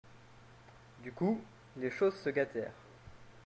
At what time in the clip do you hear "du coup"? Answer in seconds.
1.03-1.39